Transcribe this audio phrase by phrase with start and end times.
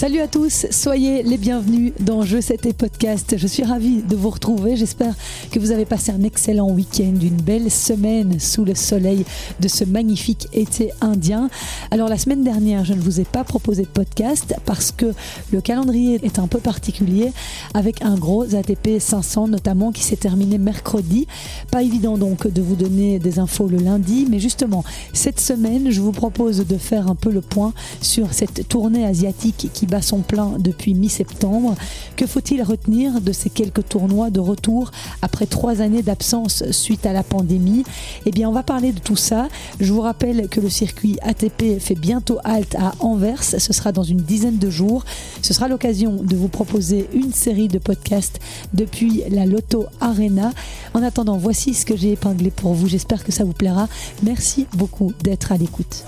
[0.00, 3.34] Salut à tous, soyez les bienvenus dans Je C'était Podcast.
[3.36, 4.74] Je suis ravie de vous retrouver.
[4.74, 5.14] J'espère
[5.52, 9.26] que vous avez passé un excellent week-end, une belle semaine sous le soleil
[9.60, 11.50] de ce magnifique été indien.
[11.90, 15.12] Alors la semaine dernière, je ne vous ai pas proposé de podcast parce que
[15.52, 17.30] le calendrier est un peu particulier
[17.74, 21.26] avec un gros ATP 500 notamment qui s'est terminé mercredi.
[21.70, 26.00] Pas évident donc de vous donner des infos le lundi, mais justement cette semaine, je
[26.00, 30.20] vous propose de faire un peu le point sur cette tournée asiatique qui bat son
[30.20, 31.74] plein depuis mi-septembre.
[32.16, 34.90] Que faut-il retenir de ces quelques tournois de retour
[35.20, 37.84] après trois années d'absence suite à la pandémie?
[38.24, 39.48] Eh bien, on va parler de tout ça.
[39.80, 43.42] Je vous rappelle que le circuit ATP fait bientôt halte à Anvers.
[43.42, 45.04] Ce sera dans une dizaine de jours.
[45.42, 48.38] Ce sera l'occasion de vous proposer une série de podcasts
[48.72, 50.52] depuis la Lotto Arena.
[50.94, 52.86] En attendant, voici ce que j'ai épinglé pour vous.
[52.86, 53.88] J'espère que ça vous plaira.
[54.22, 56.04] Merci beaucoup d'être à l'écoute.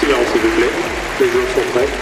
[0.00, 0.99] Silence, s'il vous plaît.
[1.20, 1.99] Les joueurs sont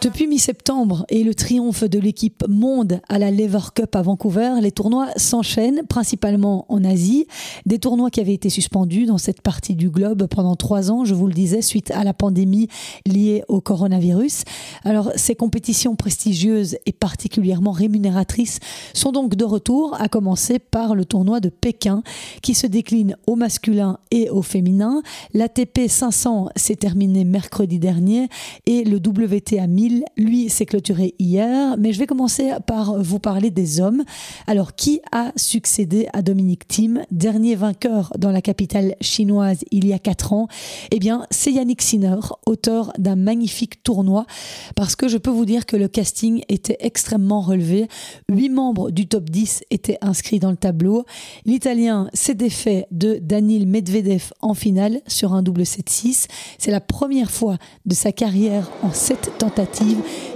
[0.00, 4.70] Depuis mi-septembre et le triomphe de l'équipe monde à la Lever Cup à Vancouver, les
[4.70, 7.26] tournois s'enchaînent principalement en Asie.
[7.66, 11.14] Des tournois qui avaient été suspendus dans cette partie du globe pendant trois ans, je
[11.14, 12.68] vous le disais, suite à la pandémie
[13.06, 14.44] liée au coronavirus.
[14.84, 18.60] Alors, ces compétitions prestigieuses et particulièrement rémunératrices
[18.94, 22.04] sont donc de retour, à commencer par le tournoi de Pékin
[22.40, 25.02] qui se décline au masculin et au féminin.
[25.34, 28.28] L'ATP 500 s'est terminé mercredi dernier
[28.66, 33.50] et le WTA 1000 lui, s'est clôturé hier, mais je vais commencer par vous parler
[33.50, 34.04] des hommes.
[34.46, 39.92] Alors, qui a succédé à Dominique Thiem, dernier vainqueur dans la capitale chinoise il y
[39.92, 40.48] a quatre ans?
[40.90, 44.26] Eh bien, c'est Yannick Sinner, auteur d'un magnifique tournoi,
[44.74, 47.88] parce que je peux vous dire que le casting était extrêmement relevé.
[48.30, 51.04] Huit membres du top 10 étaient inscrits dans le tableau.
[51.44, 56.26] L'Italien s'est défait de Daniil Medvedev en finale sur un double 7-6.
[56.58, 59.77] C'est la première fois de sa carrière en sept tentatives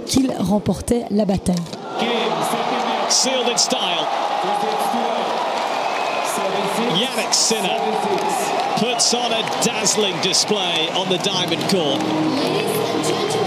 [0.05, 1.55] qu'il remportait la bataille.
[6.95, 7.79] Yannick Sinner
[8.77, 13.42] puts on a dazzling display on the diamond court.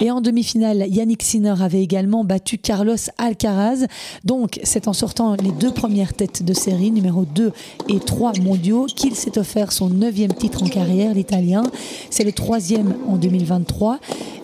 [0.00, 3.86] Et en demi-finale, Yannick Sinner avait également battu Carlos Alcaraz.
[4.24, 7.52] Donc, c'est en sortant les deux premières têtes de série, numéro 2
[7.88, 11.62] et 3 mondiaux, qu'il s'est offert son neuvième titre en carrière, l'Italien.
[12.10, 13.98] C'est le troisième en 2023.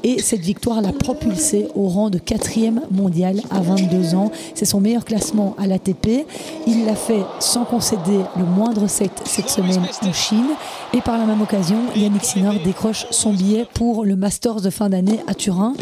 [0.05, 4.33] Et cette victoire l'a propulsé au rang de quatrième mondial à 22 ans.
[4.55, 6.27] C'est son meilleur classement à l'ATP.
[6.67, 10.49] Il l'a fait sans concéder le moindre set cette semaine en Chine.
[10.95, 14.89] Et par la même occasion, Yannick Sinner décroche son billet pour le Masters de fin
[14.89, 15.75] d'année à Turin.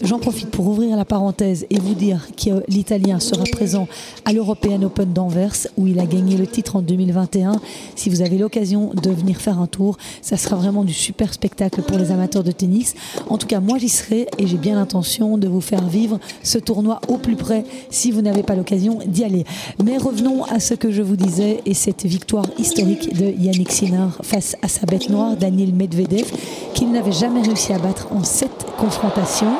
[0.00, 3.88] J'en profite pour ouvrir la parenthèse et vous dire que l'Italien sera présent
[4.24, 7.60] à l'European Open d'Anvers où il a gagné le titre en 2021.
[7.96, 11.82] Si vous avez l'occasion de venir faire un tour, ça sera vraiment du super spectacle
[11.82, 12.94] pour les amateurs de tennis.
[13.28, 16.58] En tout cas, moi j'y serai et j'ai bien l'intention de vous faire vivre ce
[16.58, 19.44] tournoi au plus près si vous n'avez pas l'occasion d'y aller.
[19.82, 24.08] Mais revenons à ce que je vous disais et cette victoire historique de Yannick Sinner
[24.22, 25.36] face à sa bête noire,
[25.66, 26.30] Medvedev,
[26.74, 29.54] qu'il n'avait jamais réussi à battre en sept confrontations.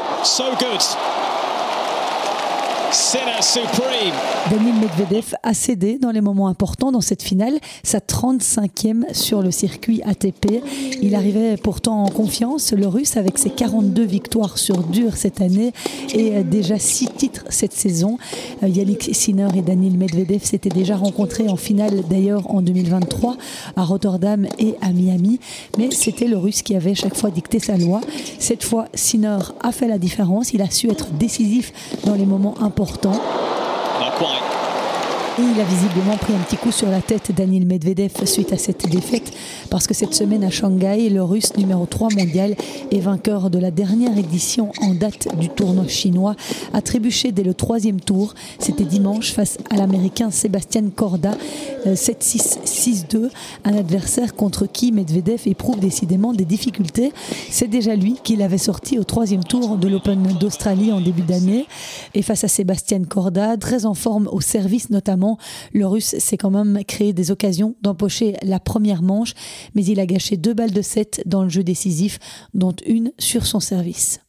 [4.51, 9.51] Daniel Medvedev a cédé dans les moments importants dans cette finale, sa 35e sur le
[9.51, 10.63] circuit ATP.
[11.03, 15.73] Il arrivait pourtant en confiance, le russe, avec ses 42 victoires sur dur cette année
[16.15, 18.17] et déjà 6 titres cette saison.
[18.63, 23.37] Euh, Yannick Sinner et Daniel Medvedev s'étaient déjà rencontrés en finale d'ailleurs en 2023
[23.77, 25.41] à Rotterdam et à Miami,
[25.77, 28.01] mais c'était le russe qui avait chaque fois dicté sa loi.
[28.39, 32.55] Cette fois, Sinner a fait la différence, il a su être décisif dans les moments
[32.63, 32.78] importants.
[32.79, 34.58] Quite.
[35.41, 38.89] Il a visiblement pris un petit coup sur la tête Daniel Medvedev suite à cette
[38.89, 39.33] défaite,
[39.71, 42.57] parce que cette semaine à Shanghai, le russe numéro 3 mondial
[42.91, 46.35] et vainqueur de la dernière édition en date du tournoi chinois
[46.73, 48.35] a trébuché dès le troisième tour.
[48.59, 51.37] C'était dimanche face à l'américain Sébastien Corda,
[51.87, 53.31] euh, 7-6, 6-2,
[53.65, 57.13] un adversaire contre qui Medvedev éprouve décidément des difficultés.
[57.49, 61.67] C'est déjà lui qui l'avait sorti au troisième tour de l'Open d'Australie en début d'année.
[62.15, 65.28] Et face à Sébastien Corda, très en forme au service notamment,
[65.73, 69.35] le russe s'est quand même créé des occasions d'empocher la première manche,
[69.75, 72.19] mais il a gâché deux balles de 7 dans le jeu décisif,
[72.55, 74.21] dont une sur son service.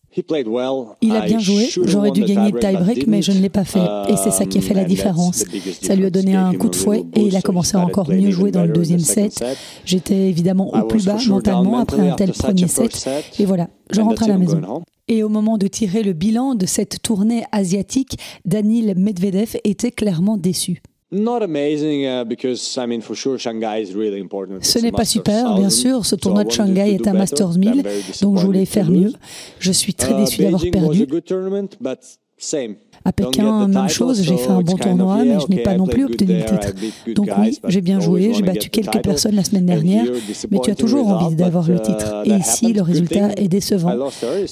[1.01, 3.85] Il a bien joué, j'aurais dû gagner le tie-break, mais je ne l'ai pas fait.
[4.09, 5.45] Et c'est ça qui a fait la différence.
[5.81, 8.31] Ça lui a donné un coup de fouet et il a commencé à encore mieux
[8.31, 9.43] jouer dans le deuxième set.
[9.85, 13.07] J'étais évidemment au plus bas mentalement après un tel premier set.
[13.39, 14.83] Et voilà, je rentre à la maison.
[15.11, 20.37] Et au moment de tirer le bilan de cette tournée asiatique, Daniil Medvedev était clairement
[20.37, 20.83] déçu.
[24.61, 26.05] Ce n'est pas super, bien sûr.
[26.05, 27.83] Ce tournoi de Shanghai est un Masters 1000,
[28.21, 29.11] donc je voulais faire mieux.
[29.57, 31.07] Je suis très uh, déçu d'avoir perdu.
[33.05, 36.05] À Pékin, même chose, j'ai fait un bon tournoi, mais je n'ai pas non plus
[36.05, 36.73] obtenu le titre.
[37.15, 40.05] Donc oui, j'ai bien joué, j'ai battu quelques personnes la semaine dernière,
[40.51, 42.23] mais tu as toujours envie d'avoir le titre.
[42.25, 43.95] Uh, Et ici, le résultat est décevant.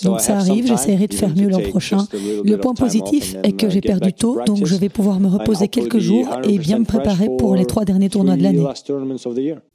[0.04, 2.08] Donc ça arrive, j'essaierai de faire mieux l'an prochain.
[2.44, 6.00] Le point positif est que j'ai perdu tôt, donc je vais pouvoir me reposer quelques
[6.00, 8.66] jours et bien me préparer pour les trois derniers tournois de l'année.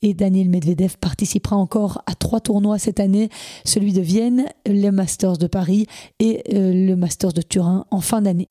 [0.02, 3.28] Et Daniel Medvedev participera encore à trois tournois cette année,
[3.64, 5.86] celui de Vienne, le Masters de Paris
[6.20, 8.48] et le Masters de Turin en fin d'année.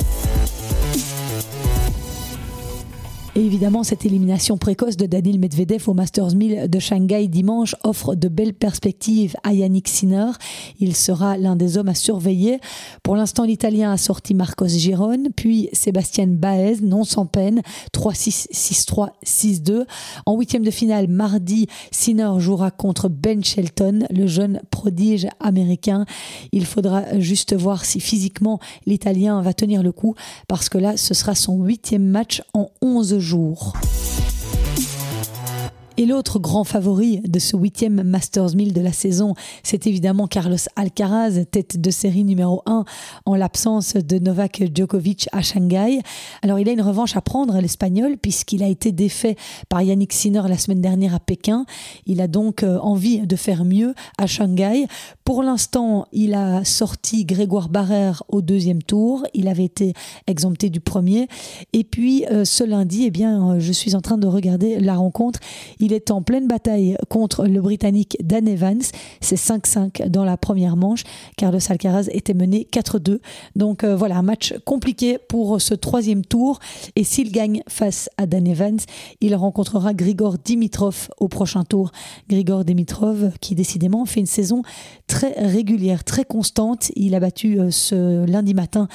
[3.42, 8.14] Et évidemment, cette élimination précoce de Daniel Medvedev au Masters 1000 de Shanghai dimanche offre
[8.14, 10.28] de belles perspectives à Yannick Sinner.
[10.80, 12.60] Il sera l'un des hommes à surveiller.
[13.02, 17.64] Pour l'instant, l'Italien a sorti Marcos Giron, puis Sébastien Baez, non sans peine,
[17.96, 19.86] 3-6, 6-3, 6-2.
[20.28, 26.06] En huitième de finale, mardi, Sinner jouera contre Ben Shelton, le jeune prodige américain.
[26.52, 30.14] Il faudra juste voir si physiquement l'Italien va tenir le coup,
[30.48, 33.72] parce que là, ce sera son huitième match en 11 jours jour.
[36.02, 40.58] Et l'autre grand favori de ce huitième Masters 1000 de la saison, c'est évidemment Carlos
[40.76, 42.86] Alcaraz, tête de série numéro 1
[43.28, 46.00] en l'absence de Novak Djokovic à Shanghai.
[46.42, 49.36] Alors il a une revanche à prendre, l'Espagnol, puisqu'il a été défait
[49.70, 51.68] par Yannick Sinner la semaine dernière à Pékin.
[52.08, 54.88] Il a donc euh, envie de faire mieux à Shanghai.
[55.24, 59.24] Pour l'instant, il a sorti Grégoire Barrère au deuxième tour.
[59.36, 59.94] Il avait été
[60.26, 61.28] exempté du premier.
[61.74, 64.96] Et puis euh, ce lundi, eh bien, euh, je suis en train de regarder la
[64.96, 65.40] rencontre.
[65.92, 68.82] Il est en pleine bataille contre le Britannique Dan Evans.
[69.20, 71.04] C'est 5-5 dans la première manche.
[71.36, 73.20] Carlos Alcaraz était mené 4-2.
[73.58, 76.60] Donc euh, voilà, un match compliqué pour ce troisième tour.
[76.96, 78.80] Et s'il gagne face à Dan Evans,
[79.20, 81.92] il rencontrera Grigor Dimitrov au prochain tour.
[82.30, 84.62] Grigor Dimitrov qui décidément fait une saison
[85.08, 86.90] très régulière, très constante.
[86.96, 88.88] Il a battu euh, ce lundi matin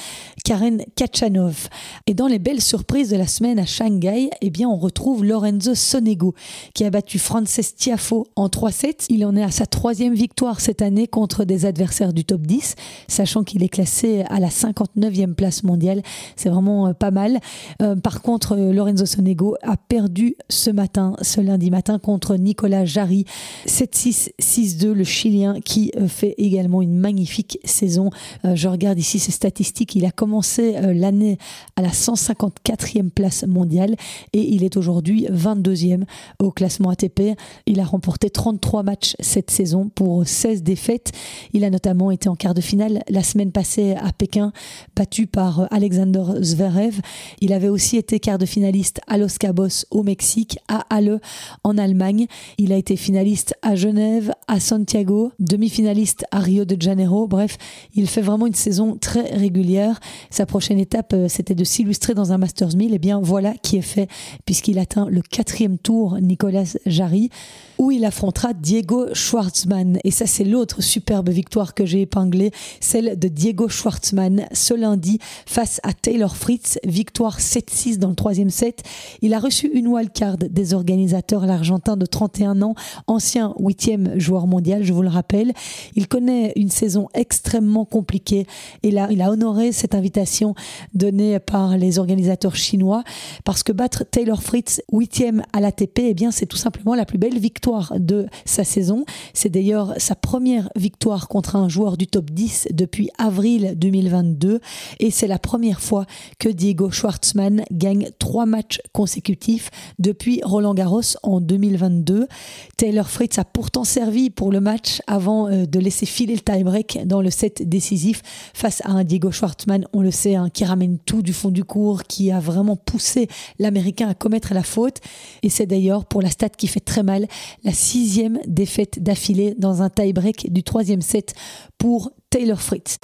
[0.46, 1.69] Karen Kachanov.
[2.06, 5.75] Et dans les belles surprises de la semaine à Shanghai, eh bien on retrouve Lorenzo
[5.75, 6.34] Sonego
[6.72, 9.06] qui a battu Frances Tiafo en 3-7.
[9.08, 12.74] Il en est à sa troisième victoire cette année contre des adversaires du top 10,
[13.08, 16.02] sachant qu'il est classé à la 59e place mondiale.
[16.36, 17.38] C'est vraiment euh, pas mal.
[17.82, 22.84] Euh, par contre, euh, Lorenzo Sonego a perdu ce matin, ce lundi matin, contre Nicolas
[22.84, 23.24] Jarry.
[23.66, 28.10] 7-6, 6-2, le Chilien qui fait également une magnifique saison.
[28.44, 29.94] je regarde ici ses statistiques.
[29.94, 31.38] Il a commencé l'année
[31.76, 33.96] à la 154e place mondiale
[34.32, 36.04] et il est aujourd'hui 22e
[36.38, 37.38] au classement classement ATP.
[37.66, 41.12] Il a remporté 33 matchs cette saison pour 16 défaites.
[41.52, 44.52] Il a notamment été en quart de finale la semaine passée à Pékin,
[44.96, 47.00] battu par Alexander Zverev.
[47.40, 51.20] Il avait aussi été quart de finaliste à Los Cabos au Mexique, à Halle
[51.62, 52.26] en Allemagne.
[52.58, 57.28] Il a été finaliste à Genève, à Santiago, demi-finaliste à Rio de Janeiro.
[57.28, 57.58] Bref,
[57.94, 60.00] il fait vraiment une saison très régulière.
[60.30, 62.90] Sa prochaine étape, euh, c'était de s'illustrer dans un Masters 1000.
[62.90, 64.08] Et eh bien voilà qui est fait
[64.46, 66.16] puisqu'il atteint le quatrième tour.
[66.20, 66.56] Nicolas
[66.87, 67.31] Jarry,
[67.78, 69.98] où il affrontera Diego Schwartzmann.
[70.05, 72.50] Et ça, c'est l'autre superbe victoire que j'ai épinglée,
[72.81, 76.79] celle de Diego Schwartzmann ce lundi face à Taylor Fritz.
[76.84, 78.82] Victoire 7-6 dans le troisième set.
[79.22, 82.74] Il a reçu une wildcard des organisateurs, l'Argentin de 31 ans,
[83.06, 85.53] ancien huitième joueur mondial, je vous le rappelle.
[85.94, 88.46] Il connaît une saison extrêmement compliquée
[88.82, 90.55] et là, il a honoré cette invitation
[90.94, 93.05] donnée par les organisateurs chinois
[93.44, 97.19] parce que battre Taylor Fritz, huitième à l'ATP, eh bien, c'est tout simplement la plus
[97.19, 97.66] belle victoire
[97.99, 99.05] de sa saison.
[99.35, 104.61] C'est d'ailleurs sa première victoire contre un joueur du top 10 depuis avril 2022
[105.01, 106.06] et c'est la première fois
[106.39, 112.29] que Diego Schwartzmann gagne trois matchs consécutifs depuis Roland Garros en 2022.
[112.77, 117.01] Taylor Fritz a pourtant servi pour le match avant euh, de laisser filer le tie-break
[117.06, 118.23] dans le set décisif
[118.55, 121.65] face à un Diego Schwartzmann, on le sait, hein, qui ramène tout du fond du
[121.65, 124.99] cours, qui a vraiment poussé l'Américain à commettre la faute.
[125.43, 127.27] Et c'est d'ailleurs pour la stade qui fait très mal.
[127.65, 131.34] La sixième défaite d'affilée dans un tie-break du troisième set
[131.79, 132.98] pour Taylor Fritz.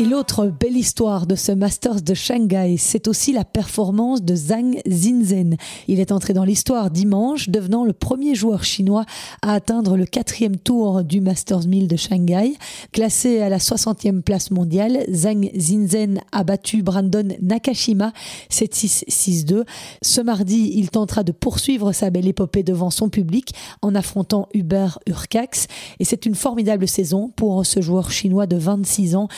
[0.00, 4.80] Et l'autre belle histoire de ce Masters de Shanghai, c'est aussi la performance de Zhang
[4.88, 5.58] Zinzhen.
[5.88, 9.04] Il est entré dans l'histoire dimanche, devenant le premier joueur chinois
[9.42, 12.54] à atteindre le quatrième tour du Masters 1000 de Shanghai.
[12.92, 18.14] Classé à la 60e place mondiale, Zhang Zinzhen a battu Brandon Nakashima
[18.50, 19.64] 7-6-6-2.
[20.00, 23.52] Ce mardi, il tentera de poursuivre sa belle épopée devant son public
[23.82, 25.66] en affrontant Hubert Urcax.
[25.98, 29.28] Et c'est une formidable saison pour ce joueur chinois de 26 ans.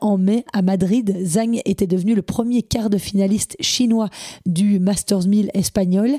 [0.00, 4.08] En mai à Madrid, Zhang était devenu le premier quart de finaliste chinois
[4.46, 6.10] du Masters 1000 espagnol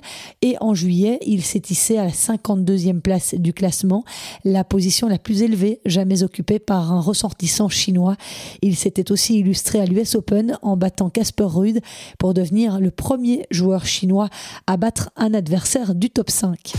[0.41, 4.03] et en juillet, il s'est hissé à la 52e place du classement,
[4.43, 8.15] la position la plus élevée jamais occupée par un ressortissant chinois.
[8.61, 11.79] Il s'était aussi illustré à l'US Open en battant Casper Ruud
[12.17, 14.29] pour devenir le premier joueur chinois
[14.67, 16.73] à battre un adversaire du top 5.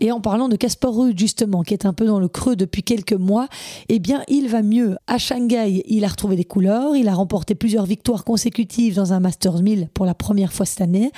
[0.00, 2.82] Et en parlant de Casper Ruud, justement, qui est un peu dans le creux depuis
[2.82, 3.48] quelques mois,
[3.88, 4.96] eh bien, il va mieux.
[5.06, 6.94] À Shanghai, il a retrouvé des couleurs.
[6.96, 10.80] Il a remporté plusieurs victoires consécutives dans un Masters 1000 pour la première fois cette
[10.80, 11.10] année.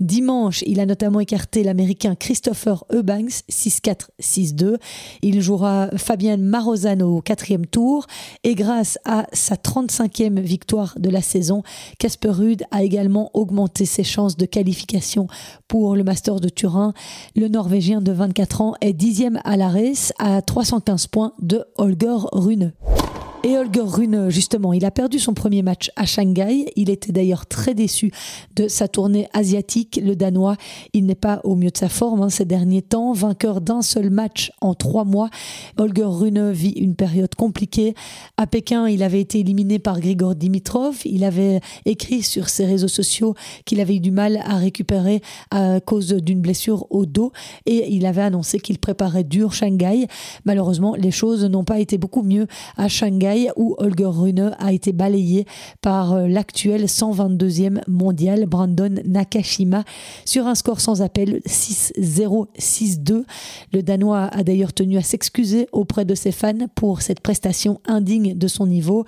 [0.00, 4.76] Dimanche, il a notamment écarté l'Américain Christopher Eubanks, 6-4, 6-2.
[5.22, 8.06] Il jouera Fabien Marozano au quatrième tour.
[8.44, 11.62] Et grâce à sa 35e victoire de la saison,
[11.98, 15.26] Casper Ruud a également augmenté ses chances de qualification
[15.68, 16.92] pour le Masters de Turin.
[17.34, 22.16] Le Norvégien de 24 ans est dixième à la race à 315 points de Holger
[22.32, 22.72] Rune.
[23.42, 26.72] Et Holger Rune, justement, il a perdu son premier match à Shanghai.
[26.74, 28.10] Il était d'ailleurs très déçu
[28.56, 30.00] de sa tournée asiatique.
[30.02, 30.56] Le Danois,
[30.94, 33.12] il n'est pas au mieux de sa forme hein, ces derniers temps.
[33.12, 35.30] Vainqueur d'un seul match en trois mois,
[35.78, 37.94] Holger Rune vit une période compliquée.
[38.36, 41.02] À Pékin, il avait été éliminé par Grigor Dimitrov.
[41.04, 45.78] Il avait écrit sur ses réseaux sociaux qu'il avait eu du mal à récupérer à
[45.80, 47.32] cause d'une blessure au dos
[47.66, 50.06] et il avait annoncé qu'il préparait dur Shanghai.
[50.44, 53.25] Malheureusement, les choses n'ont pas été beaucoup mieux à Shanghai
[53.56, 55.46] où Holger Rune a été balayé
[55.80, 59.84] par euh, l'actuel 122e mondial Brandon Nakashima
[60.24, 63.24] sur un score sans appel 6-0, 6-2.
[63.72, 68.34] Le Danois a d'ailleurs tenu à s'excuser auprès de ses fans pour cette prestation indigne
[68.34, 69.04] de son niveau.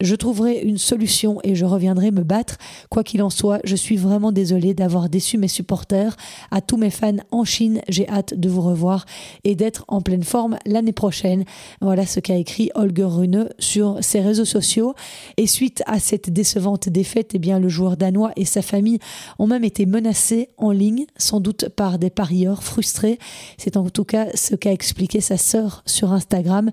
[0.00, 2.58] Je trouverai une solution et je reviendrai me battre.
[2.90, 6.16] Quoi qu'il en soit, je suis vraiment désolé d'avoir déçu mes supporters.
[6.50, 9.06] À tous mes fans en Chine, j'ai hâte de vous revoir
[9.44, 11.44] et d'être en pleine forme l'année prochaine.
[11.80, 14.94] Voilà ce qu'a écrit Holger Rune sur ses réseaux sociaux.
[15.36, 18.98] Et suite à cette décevante défaite, eh bien, le joueur danois et sa famille
[19.38, 23.18] ont même été menacés en ligne, sans doute par des parieurs frustrés.
[23.58, 26.70] C'est en tout cas ce qu'a expliqué sa sœur sur Instagram.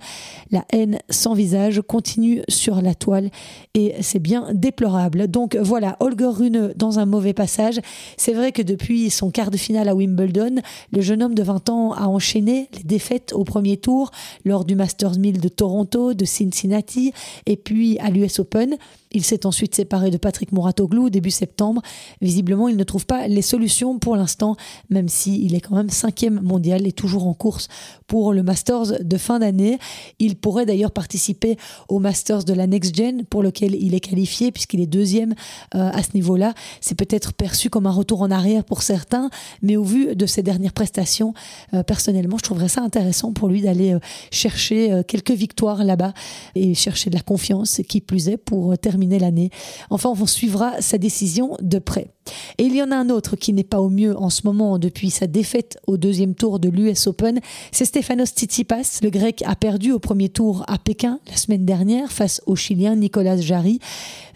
[0.52, 3.30] La haine sans visage continue sur la toile
[3.74, 5.28] et c'est bien déplorable.
[5.28, 7.80] Donc voilà, Holger Rune dans un mauvais passage.
[8.18, 10.56] C'est vrai que depuis son quart de finale à Wimbledon,
[10.92, 14.12] le jeune homme de 20 ans a enchaîné les défaites au premier tour
[14.46, 16.79] lors du Masters 1000 de Toronto, de Cincinnati
[17.46, 18.78] et puis à l'US Open.
[19.12, 21.82] Il s'est ensuite séparé de Patrick Mouratoglou début septembre.
[22.22, 24.56] Visiblement, il ne trouve pas les solutions pour l'instant,
[24.92, 27.70] même s'il est quand même cinquième mondial et toujours en course
[28.06, 29.80] pour le Masters de fin d'année.
[30.20, 34.52] Il pourrait d'ailleurs participer au Masters de la Next Gen pour lequel il est qualifié
[34.52, 35.34] puisqu'il est deuxième
[35.74, 36.54] euh, à ce niveau-là.
[36.80, 39.32] C'est peut-être perçu comme un retour en arrière pour certains,
[39.64, 41.34] mais au vu de ses dernières prestations,
[41.74, 44.00] euh, personnellement, je trouverais ça intéressant pour lui d'aller euh,
[44.30, 46.14] chercher quelques victoires là-bas
[46.54, 49.50] et chercher de la confiance, qui plus est, pour terminer l'année.
[49.90, 52.08] Enfin, on suivra sa décision de près.
[52.58, 54.78] Et il y en a un autre qui n'est pas au mieux en ce moment
[54.78, 57.40] depuis sa défaite au deuxième tour de l'US Open,
[57.72, 59.00] c'est Stefanos Tsitsipas.
[59.02, 62.96] Le grec a perdu au premier tour à Pékin la semaine dernière face au Chilien
[62.96, 63.80] Nicolas Jarry.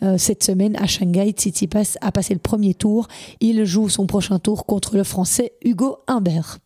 [0.02, 3.08] Euh, cette semaine à Shanghai, Tsitsipas a passé le premier tour.
[3.42, 6.60] Il joue son prochain tour contre le français Hugo Humbert.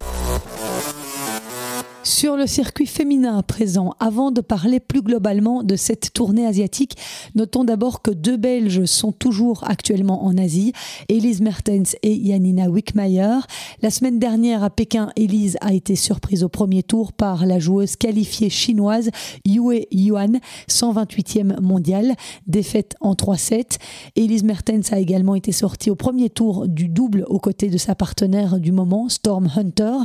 [2.08, 6.96] Sur le circuit féminin à présent, avant de parler plus globalement de cette tournée asiatique,
[7.36, 10.72] notons d'abord que deux Belges sont toujours actuellement en Asie,
[11.10, 13.40] Elise Mertens et Janina Wickmayer.
[13.82, 17.98] La semaine dernière à Pékin, Elise a été surprise au premier tour par la joueuse
[17.98, 19.10] qualifiée chinoise
[19.46, 22.16] Yue Yuan, 128e mondiale,
[22.48, 23.80] défaite en 3-7.
[24.16, 27.96] Elise Mertens a également été sortie au premier tour du double aux côtés de sa
[27.96, 29.98] partenaire du moment, Storm Hunter.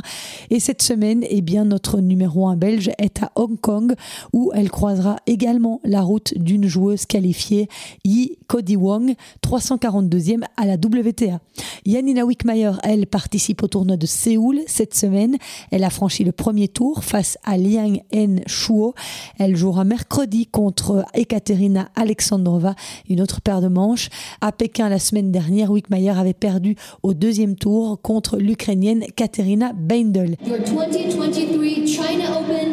[0.49, 3.93] Et cette semaine, eh bien, notre numéro 1 belge est à Hong Kong
[4.33, 7.67] où elle croisera également la route d'une joueuse qualifiée,
[8.05, 9.13] Yi Cody Wong,
[9.45, 11.39] 342e à la WTA.
[11.85, 15.37] Yanina Wickmayer, elle, participe au tournoi de Séoul cette semaine.
[15.71, 18.93] Elle a franchi le premier tour face à Liang En Shuo.
[19.37, 22.75] Elle jouera mercredi contre Ekaterina Alexandrova,
[23.09, 24.09] une autre paire de manches.
[24.41, 30.37] À Pékin la semaine dernière, Wickmayer avait perdu au deuxième tour contre l'Ukrainienne Katerina Beindel.
[30.45, 32.72] Your 2023 China Open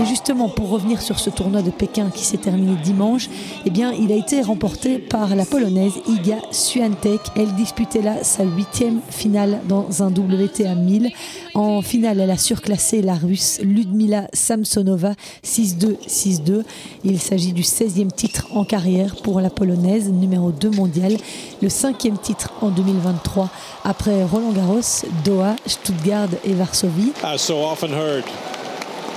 [0.00, 3.28] Et justement, pour revenir sur ce tournoi de Pékin qui s'est terminé dimanche,
[3.66, 7.20] eh bien, il a été remporté par la Polonaise Iga Swiatek.
[7.36, 11.10] Elle disputait là sa huitième finale dans un WTA 1000.
[11.54, 15.12] En finale, elle a surclassé la Russe Ludmila Samsonova
[15.44, 16.62] 6-2, 6-2.
[17.04, 21.18] Il s'agit du 16e titre en carrière pour la Polonaise, numéro 2 mondial,
[21.60, 23.50] le cinquième titre en 2023
[23.84, 27.12] après Roland Garros, Doha, Stuttgart et Varsovie.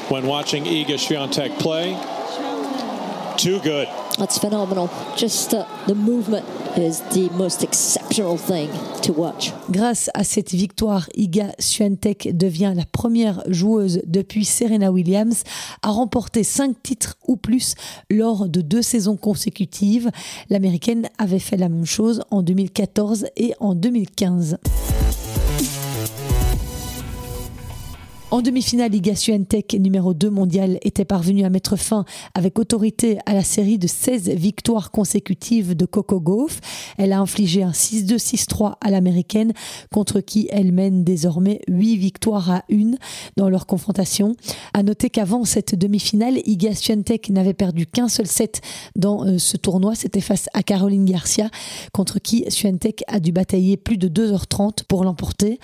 [0.09, 1.97] When watching Iga Swiatek play.
[3.37, 3.87] Too good.
[4.17, 4.89] That's phenomenal.
[5.17, 6.45] Just uh, the movement
[6.77, 8.69] is the most exceptional thing
[9.01, 9.51] to watch.
[9.71, 15.43] Grâce à cette victoire, Iga Swiatek devient la première joueuse depuis Serena Williams
[15.81, 17.75] à remporter cinq titres ou plus
[18.09, 20.11] lors de deux saisons consécutives.
[20.49, 24.57] L'américaine avait fait la même chose en 2014 et en 2015.
[28.33, 33.35] En demi-finale, Liga Suentech, numéro 2 mondial, était parvenue à mettre fin avec autorité à
[33.35, 36.59] la série de 16 victoires consécutives de Coco Gauff.
[36.97, 39.53] Elle a infligé un 6-2, 6-3 à l'américaine,
[39.91, 42.93] contre qui elle mène désormais 8 victoires à 1
[43.37, 44.35] dans leur confrontation.
[44.73, 48.61] À noter qu'avant cette demi-finale, Iga Swiatek n'avait perdu qu'un seul set
[48.95, 49.93] dans euh, ce tournoi.
[49.93, 51.51] C'était face à Caroline Garcia,
[51.91, 55.59] contre qui Swiatek a dû batailler plus de 2h30 pour l'emporter.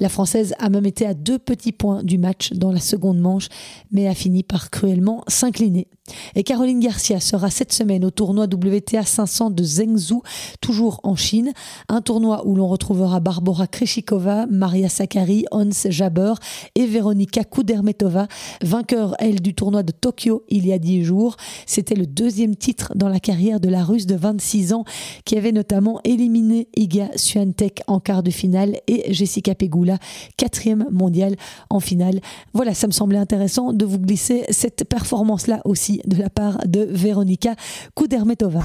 [0.00, 3.48] La Française a même été à deux petits points du match dans la seconde manche,
[3.92, 5.88] mais a fini par cruellement s'incliner.
[6.34, 10.22] Et Caroline Garcia sera cette semaine au tournoi WTA 500 de Zhengzhou,
[10.60, 11.52] toujours en Chine.
[11.88, 16.34] Un tournoi où l'on retrouvera Barbara Kreshikova, Maria Sakkari, Hans Jaber
[16.74, 18.28] et Veronika Kudermetova,
[18.62, 21.36] vainqueur, elle, du tournoi de Tokyo il y a dix jours.
[21.64, 24.84] C'était le deuxième titre dans la carrière de la Russe de 26 ans,
[25.24, 29.98] qui avait notamment éliminé Iga Swiatek en quart de finale et Jessica Pegula,
[30.36, 31.36] quatrième mondiale
[31.70, 32.03] en finale.
[32.52, 36.86] Voilà, ça me semblait intéressant de vous glisser cette performance-là aussi de la part de
[36.90, 37.54] Veronika
[37.96, 38.64] Kudermetova.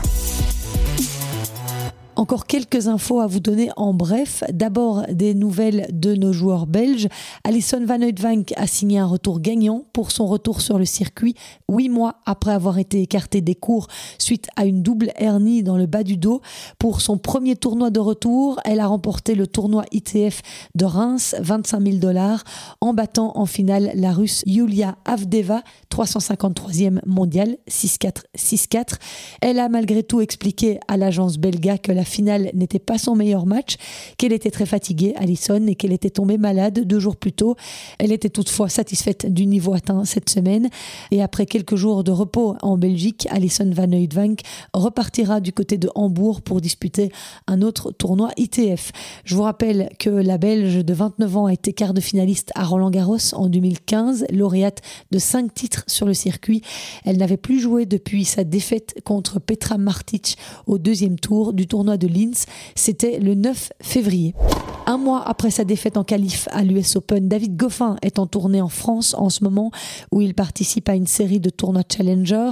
[2.19, 4.43] Encore quelques infos à vous donner en bref.
[4.51, 7.07] D'abord, des nouvelles de nos joueurs belges.
[7.45, 11.33] Alison Van Uytvanck a signé un retour gagnant pour son retour sur le circuit,
[11.69, 15.85] huit mois après avoir été écartée des cours suite à une double hernie dans le
[15.85, 16.41] bas du dos.
[16.77, 20.41] Pour son premier tournoi de retour, elle a remporté le tournoi ITF
[20.75, 22.43] de Reims, 25 000 dollars,
[22.81, 28.95] en battant en finale la russe Yulia Avdeva, 353e mondiale, 6-4, 6-4.
[29.39, 33.45] Elle a malgré tout expliqué à l'agence belga que la finale n'était pas son meilleur
[33.45, 33.77] match,
[34.17, 37.55] qu'elle était très fatiguée, Alison, et qu'elle était tombée malade deux jours plus tôt.
[37.97, 40.69] Elle était toutefois satisfaite du niveau atteint cette semaine.
[41.11, 44.41] Et après quelques jours de repos en Belgique, Alison Van Uytvanck
[44.73, 47.11] repartira du côté de Hambourg pour disputer
[47.47, 48.91] un autre tournoi ITF.
[49.23, 52.63] Je vous rappelle que la Belge de 29 ans a été quart de finaliste à
[52.63, 56.61] Roland Garros en 2015, lauréate de cinq titres sur le circuit.
[57.05, 61.97] Elle n'avait plus joué depuis sa défaite contre Petra Martic au deuxième tour du tournoi
[61.99, 62.45] de Linz.
[62.75, 64.33] C'était le 9 février.
[64.89, 68.59] Un mois après sa défaite en qualif à l'US Open, David Goffin est en tournée
[68.59, 69.69] en France en ce moment
[70.11, 72.49] où il participe à une série de tournois Challenger.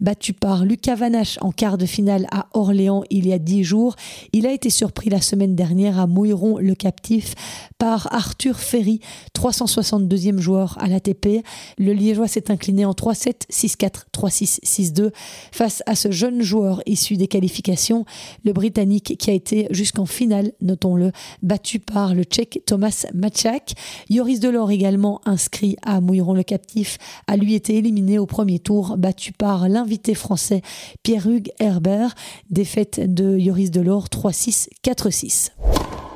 [0.00, 3.96] Battu par Lucas Vanache en quart de finale à Orléans il y a dix jours,
[4.32, 7.34] il a été surpris la semaine dernière à Mouilleron le captif
[7.76, 9.00] par Arthur Ferry,
[9.34, 11.44] 362e joueur à l'ATP.
[11.76, 15.10] Le Liégeois s'est incliné en 3-7, 6-4, 3-6, 6-2
[15.50, 18.04] face à ce jeune joueur issu des qualifications,
[18.44, 23.74] le Britannique qui a été jusqu'en finale, notons-le, battu par le Tchèque Thomas Machak.
[24.08, 28.96] Yoris Delors également inscrit à Mouilleron le captif a lui été éliminé au premier tour,
[28.96, 30.62] battu par l'invité français
[31.02, 32.14] Pierre-Hugues Herbert.
[32.50, 35.50] Défaite de Yoris Delors 3-6, 4-6.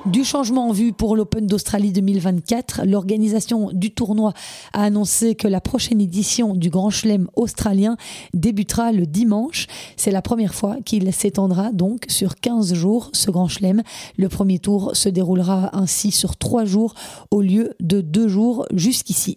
[0.07, 4.35] Du changement en vue pour l'Open d'Australie 2024, l'organisation du tournoi
[4.75, 7.97] a annoncé que la prochaine édition du Grand Chelem australien
[8.35, 9.67] débutera le dimanche.
[9.97, 13.83] C'est la première fois qu'il s'étendra donc sur 15 jours, ce Grand Chelem.
[14.19, 16.93] Le premier tour se déroulera ainsi sur 3 jours
[17.31, 19.37] au lieu de 2 jours jusqu'ici.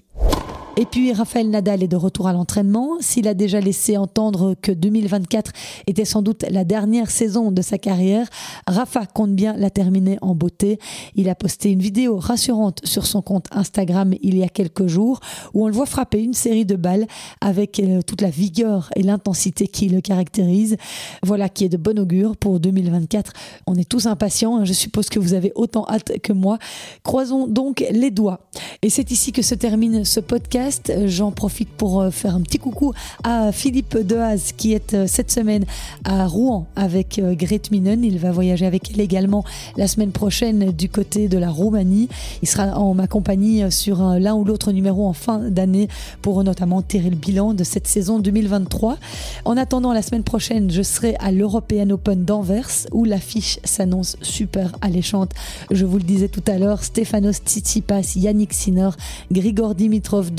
[0.80, 2.98] Et puis Raphaël Nadal est de retour à l'entraînement.
[3.00, 5.52] S'il a déjà laissé entendre que 2024
[5.88, 8.28] était sans doute la dernière saison de sa carrière,
[8.68, 10.78] Rafa compte bien la terminer en beauté.
[11.16, 15.20] Il a posté une vidéo rassurante sur son compte Instagram il y a quelques jours
[15.56, 17.08] où on le voit frapper une série de balles
[17.42, 20.78] avec euh, toute la vigueur et l'intensité qui le caractérise.
[21.24, 23.34] Voilà qui est de bon augure pour 2024.
[23.66, 24.58] On est tous impatients.
[24.58, 24.66] Hein.
[24.66, 26.60] Je suppose que vous avez autant hâte que moi.
[27.02, 28.42] Croisons donc les doigts.
[28.84, 30.67] Et c'est ici que se termine ce podcast
[31.06, 35.32] J'en profite pour euh, faire un petit coucou à Philippe Dehaze qui est euh, cette
[35.32, 35.66] semaine
[36.04, 38.04] à Rouen avec euh, Grete Minen.
[38.04, 39.46] Il va voyager avec elle également
[39.78, 42.10] la semaine prochaine du côté de la Roumanie.
[42.42, 45.88] Il sera en ma compagnie sur l'un ou l'autre numéro en fin d'année
[46.22, 48.98] pour notamment tirer le bilan de cette saison 2023.
[49.46, 54.76] En attendant la semaine prochaine, je serai à l'European Open d'Anvers où l'affiche s'annonce super
[54.82, 55.32] alléchante.
[55.72, 58.90] Je vous le disais tout à l'heure, Stefanos Tsitsipas, Yannick Sinner,
[59.32, 60.32] Grigor Dimitrov,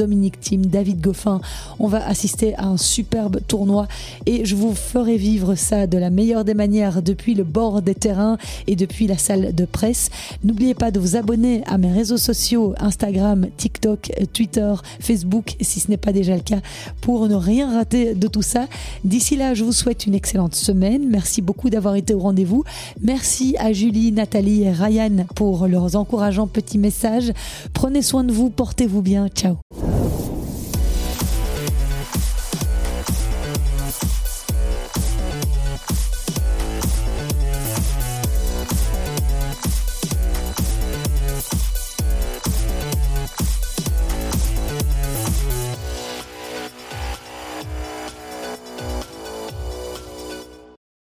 [0.56, 1.40] David Goffin.
[1.78, 3.86] On va assister à un superbe tournoi
[4.26, 7.94] et je vous ferai vivre ça de la meilleure des manières depuis le bord des
[7.94, 10.10] terrains et depuis la salle de presse.
[10.44, 15.90] N'oubliez pas de vous abonner à mes réseaux sociaux Instagram, TikTok, Twitter, Facebook si ce
[15.90, 16.60] n'est pas déjà le cas
[17.00, 18.66] pour ne rien rater de tout ça.
[19.04, 21.08] D'ici là, je vous souhaite une excellente semaine.
[21.08, 22.64] Merci beaucoup d'avoir été au rendez-vous.
[23.00, 27.32] Merci à Julie, Nathalie et Ryan pour leurs encourageants petits messages.
[27.72, 29.28] Prenez soin de vous, portez-vous bien.
[29.28, 29.56] Ciao.